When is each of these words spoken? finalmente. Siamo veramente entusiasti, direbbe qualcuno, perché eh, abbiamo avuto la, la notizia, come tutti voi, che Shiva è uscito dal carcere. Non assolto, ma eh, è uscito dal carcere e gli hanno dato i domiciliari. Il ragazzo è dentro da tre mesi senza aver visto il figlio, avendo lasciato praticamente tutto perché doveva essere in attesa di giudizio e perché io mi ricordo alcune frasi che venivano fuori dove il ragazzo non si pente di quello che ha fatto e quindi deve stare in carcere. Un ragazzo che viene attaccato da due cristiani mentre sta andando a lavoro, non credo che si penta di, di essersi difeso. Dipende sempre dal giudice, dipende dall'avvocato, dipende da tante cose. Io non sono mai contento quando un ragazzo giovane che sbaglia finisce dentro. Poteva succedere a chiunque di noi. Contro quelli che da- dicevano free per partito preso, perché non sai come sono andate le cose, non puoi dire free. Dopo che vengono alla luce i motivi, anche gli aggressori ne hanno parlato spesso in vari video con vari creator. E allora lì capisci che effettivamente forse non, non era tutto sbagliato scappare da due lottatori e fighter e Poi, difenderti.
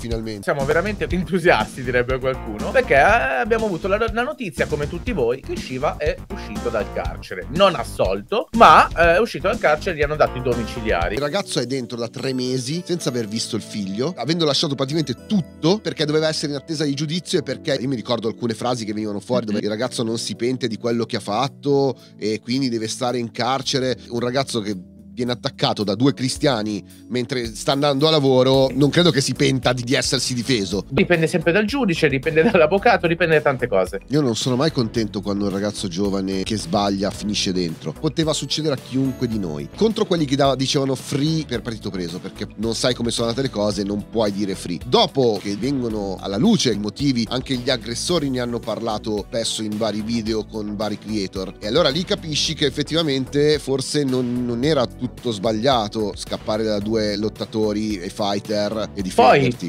finalmente. 0.00 0.42
Siamo 0.42 0.64
veramente 0.64 1.06
entusiasti, 1.08 1.82
direbbe 1.82 2.18
qualcuno, 2.18 2.70
perché 2.70 2.94
eh, 2.94 2.98
abbiamo 2.98 3.66
avuto 3.66 3.86
la, 3.86 3.98
la 4.12 4.22
notizia, 4.22 4.66
come 4.66 4.88
tutti 4.88 5.12
voi, 5.12 5.40
che 5.40 5.56
Shiva 5.56 5.96
è 5.98 6.16
uscito 6.32 6.70
dal 6.70 6.90
carcere. 6.92 7.46
Non 7.50 7.74
assolto, 7.74 8.48
ma 8.52 8.88
eh, 8.88 9.16
è 9.16 9.20
uscito 9.20 9.48
dal 9.48 9.58
carcere 9.58 9.96
e 9.96 9.98
gli 9.98 10.02
hanno 10.02 10.16
dato 10.16 10.38
i 10.38 10.42
domiciliari. 10.42 11.14
Il 11.14 11.20
ragazzo 11.20 11.60
è 11.60 11.66
dentro 11.66 11.98
da 11.98 12.08
tre 12.08 12.32
mesi 12.32 12.82
senza 12.84 13.10
aver 13.10 13.28
visto 13.28 13.56
il 13.56 13.62
figlio, 13.62 14.14
avendo 14.16 14.44
lasciato 14.44 14.74
praticamente 14.74 15.26
tutto 15.26 15.78
perché 15.78 16.04
doveva 16.04 16.28
essere 16.28 16.52
in 16.52 16.58
attesa 16.58 16.84
di 16.84 16.94
giudizio 16.94 17.38
e 17.38 17.42
perché 17.42 17.74
io 17.74 17.88
mi 17.88 17.96
ricordo 17.96 18.28
alcune 18.28 18.54
frasi 18.54 18.84
che 18.84 18.92
venivano 18.92 19.20
fuori 19.20 19.46
dove 19.46 19.58
il 19.58 19.68
ragazzo 19.68 20.02
non 20.02 20.18
si 20.18 20.34
pente 20.34 20.68
di 20.68 20.78
quello 20.78 21.04
che 21.04 21.16
ha 21.16 21.20
fatto 21.20 21.96
e 22.16 22.40
quindi 22.40 22.68
deve 22.68 22.88
stare 22.88 23.18
in 23.18 23.30
carcere. 23.30 23.96
Un 24.08 24.20
ragazzo 24.20 24.60
che 24.60 24.76
viene 25.12 25.32
attaccato 25.32 25.84
da 25.84 25.94
due 25.94 26.14
cristiani 26.14 26.82
mentre 27.08 27.54
sta 27.54 27.72
andando 27.72 28.06
a 28.06 28.10
lavoro, 28.10 28.70
non 28.72 28.90
credo 28.90 29.10
che 29.10 29.20
si 29.20 29.34
penta 29.34 29.72
di, 29.72 29.82
di 29.82 29.94
essersi 29.94 30.34
difeso. 30.34 30.84
Dipende 30.88 31.26
sempre 31.26 31.52
dal 31.52 31.64
giudice, 31.64 32.08
dipende 32.08 32.42
dall'avvocato, 32.42 33.06
dipende 33.06 33.36
da 33.36 33.42
tante 33.42 33.66
cose. 33.66 34.00
Io 34.08 34.20
non 34.20 34.36
sono 34.36 34.56
mai 34.56 34.70
contento 34.70 35.20
quando 35.20 35.44
un 35.44 35.50
ragazzo 35.50 35.88
giovane 35.88 36.42
che 36.42 36.56
sbaglia 36.56 37.10
finisce 37.10 37.52
dentro. 37.52 37.92
Poteva 37.92 38.32
succedere 38.32 38.74
a 38.74 38.78
chiunque 38.78 39.26
di 39.26 39.38
noi. 39.38 39.68
Contro 39.76 40.04
quelli 40.04 40.24
che 40.24 40.36
da- 40.36 40.54
dicevano 40.54 40.94
free 40.94 41.44
per 41.44 41.62
partito 41.62 41.90
preso, 41.90 42.18
perché 42.18 42.46
non 42.56 42.74
sai 42.74 42.94
come 42.94 43.10
sono 43.10 43.28
andate 43.28 43.46
le 43.46 43.52
cose, 43.52 43.82
non 43.82 44.08
puoi 44.10 44.32
dire 44.32 44.54
free. 44.54 44.78
Dopo 44.86 45.38
che 45.42 45.56
vengono 45.56 46.18
alla 46.20 46.36
luce 46.36 46.72
i 46.72 46.78
motivi, 46.78 47.26
anche 47.28 47.56
gli 47.56 47.70
aggressori 47.70 48.30
ne 48.30 48.40
hanno 48.40 48.58
parlato 48.58 49.24
spesso 49.28 49.62
in 49.62 49.76
vari 49.76 50.02
video 50.02 50.44
con 50.44 50.76
vari 50.76 50.98
creator. 50.98 51.54
E 51.58 51.66
allora 51.66 51.88
lì 51.88 52.04
capisci 52.04 52.54
che 52.54 52.66
effettivamente 52.66 53.58
forse 53.58 54.04
non, 54.04 54.44
non 54.44 54.64
era 54.64 54.86
tutto 55.00 55.32
sbagliato 55.32 56.12
scappare 56.14 56.62
da 56.62 56.78
due 56.78 57.16
lottatori 57.16 57.98
e 57.98 58.10
fighter 58.10 58.90
e 58.94 59.02
Poi, 59.02 59.02
difenderti. 59.02 59.68